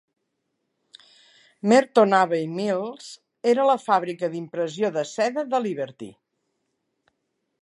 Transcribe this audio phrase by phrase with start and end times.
[1.73, 3.11] Merton Abbey Mills
[3.53, 6.15] era la fàbrica d'impressió de seda de Liberty.